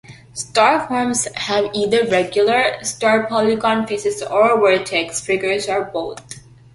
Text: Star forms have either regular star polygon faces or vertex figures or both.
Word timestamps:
Star 0.33 0.87
forms 0.87 1.27
have 1.35 1.69
either 1.75 2.07
regular 2.09 2.83
star 2.83 3.27
polygon 3.27 3.85
faces 3.85 4.23
or 4.23 4.57
vertex 4.59 5.21
figures 5.23 5.69
or 5.69 5.83
both. 5.83 6.39